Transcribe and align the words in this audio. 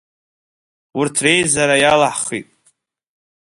Урҭ 0.99 1.15
реизара 1.23 1.75
иалаҳхи. 1.79 2.41